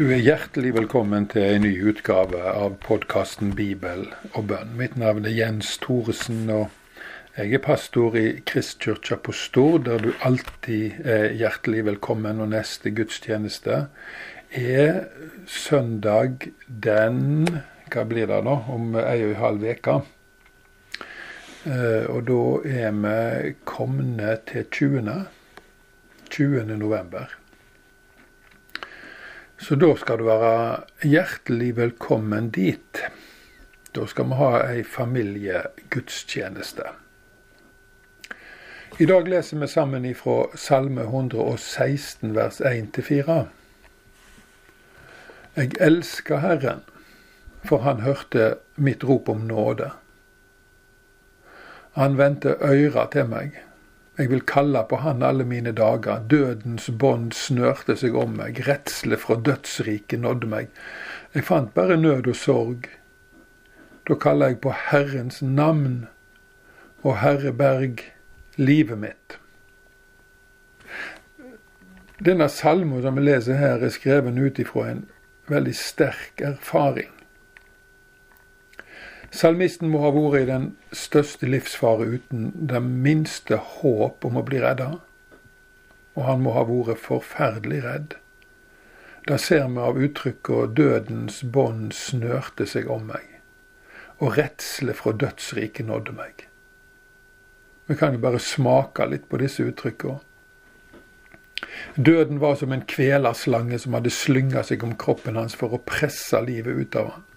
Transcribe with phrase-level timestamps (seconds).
[0.00, 4.70] Du er hjertelig velkommen til en ny utgave av podkasten Bibel og bønn.
[4.78, 6.70] Mitt navn er Jens Thoresen, og
[7.36, 12.40] jeg er pastor i Kristkirka på Stord, der du alltid er hjertelig velkommen.
[12.40, 13.82] Og neste gudstjeneste
[14.56, 15.02] er
[15.44, 17.60] søndag den
[17.92, 18.56] Hva blir det da?
[18.72, 19.98] Om ei og ei halv uke.
[21.68, 22.40] Eh, og da
[22.86, 25.20] er vi kommet til 20.
[26.30, 26.78] 20.
[26.86, 27.39] november.
[29.60, 33.02] Så da skal du være hjertelig velkommen dit.
[33.92, 36.86] Da skal vi ha ei familiegudstjeneste.
[38.96, 43.38] I dag leser vi sammen ifra Salme 116 vers 1-4.
[45.60, 46.80] Jeg elsker Herren,
[47.64, 49.90] for han hørte mitt rop om nåde.
[52.00, 53.60] Han vendte øyra til meg
[54.20, 56.20] jeg vil kalle på Han alle mine dager.
[56.30, 58.60] Dødens bånd snørte seg om meg.
[58.66, 60.68] Redsle fra dødsriket nådde meg.
[61.34, 62.88] Jeg fant bare nød og sorg.
[64.08, 66.08] Da kaller jeg på Herrens navn,
[67.02, 68.02] og Herre berg
[68.56, 69.38] livet mitt.
[72.20, 75.06] Denne salmen som vi leser her, er skreven ut ifra en
[75.48, 77.19] veldig sterk erfaring.
[79.30, 80.64] Salmisten må ha vært i den
[80.96, 84.96] største livsfare uten det minste håp om å bli redda.
[86.18, 88.16] Og han må ha vært forferdelig redd.
[89.28, 93.38] Da ser vi av uttrykket 'dødens bånd snørte seg om meg',
[94.18, 96.46] og 'redsle fra dødsriket nådde meg'.
[97.86, 100.18] Vi kan jo bare smake litt på disse uttrykkene.
[101.96, 106.40] Døden var som en kvelerslange som hadde slynga seg om kroppen hans for å presse
[106.40, 107.29] livet ut av han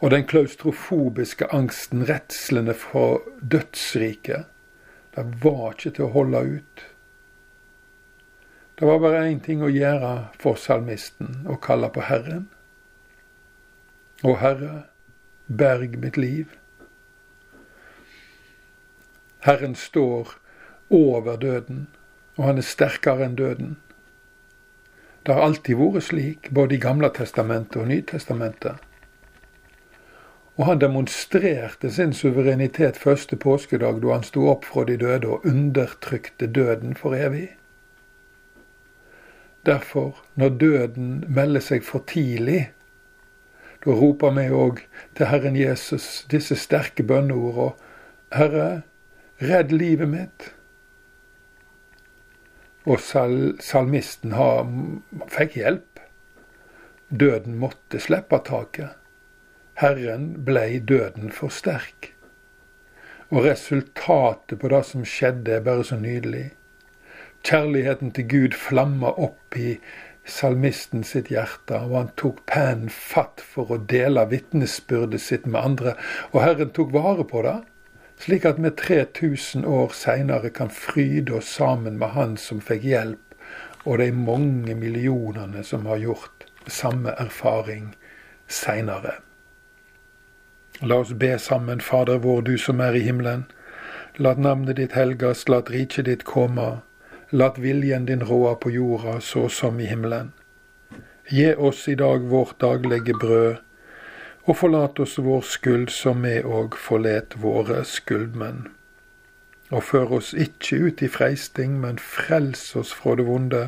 [0.00, 4.46] og den klaustrofobiske angsten, redslene for dødsriket,
[5.16, 6.84] det var ikke til å holde ut.
[8.78, 12.46] Det var bare én ting å gjøre for salmisten, å kalle på Herren.
[14.22, 14.84] Å Herre,
[15.48, 16.54] berg mitt liv.
[19.42, 20.36] Herren står
[20.94, 21.88] over døden,
[22.36, 23.76] og han er sterkere enn døden.
[25.26, 28.87] Det har alltid vært slik, både i Gamle testamentet og Nytestamentet.
[30.58, 35.46] Og han demonstrerte sin suverenitet første påskedag da han sto opp fra de døde og
[35.46, 37.52] undertrykte døden for evig.
[39.66, 42.72] Derfor, når døden melder seg for tidlig,
[43.84, 44.82] da roper vi òg
[45.14, 47.76] til Herren Jesus disse sterke bønneordene.
[48.34, 48.82] Herre,
[49.40, 50.50] redd livet mitt.
[52.84, 54.66] Og sal salmisten har,
[55.30, 56.02] fikk hjelp.
[57.08, 58.97] Døden måtte slippe taket.
[59.78, 62.12] Herren blei døden for sterk.
[63.30, 66.48] Og resultatet på det som skjedde, er bare så nydelig.
[67.46, 69.76] Kjærligheten til Gud flamma opp i
[70.26, 75.94] salmisten sitt hjerte, og han tok pennen fatt for å dele vitnesbyrdet sitt med andre,
[76.32, 77.60] og Herren tok vare på det,
[78.18, 83.38] slik at vi 3000 år seinere kan fryde oss sammen med Han som fikk hjelp,
[83.86, 87.92] og de mange millionene som har gjort samme erfaring
[88.50, 89.20] seinere.
[90.80, 93.46] La oss be sammen, Fader vår, du som er i himmelen.
[94.16, 96.82] Lat navnet ditt helgas, lat riket ditt komme.
[97.30, 100.30] Lat viljen din råde på jorda så som i himmelen.
[101.28, 103.58] Gi oss i dag vårt daglige brød,
[104.46, 108.68] og forlat oss vår skyld som vi òg forlet våre skyldmenn.
[109.74, 113.66] Og før oss ikke ut i freisting, men frels oss fra det vonde.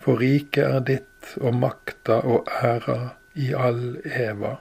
[0.00, 4.56] For riket er ditt, og makta og æra i all eva.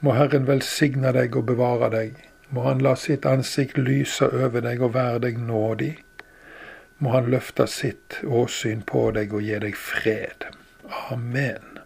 [0.00, 2.18] Må Herren velsigne deg og bevare deg.
[2.54, 5.96] Må Han la sitt ansikt lyse over deg og være deg nådig.
[7.02, 10.46] Må Han løfte sitt åsyn på deg og gi deg fred.
[11.10, 11.82] Amen.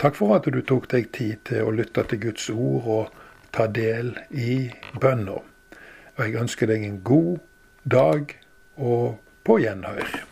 [0.00, 3.22] Takk for at du tok deg tid til å lytte til Guds ord og
[3.52, 5.38] ta del i bønna.
[6.16, 7.40] Og jeg ønsker deg en god
[7.84, 8.32] dag
[8.80, 10.31] og på gjenhør.